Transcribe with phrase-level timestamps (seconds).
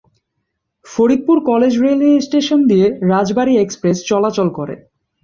[0.85, 4.75] Faridpur college railway station দিয়ে Rajbari express চলাচল করে।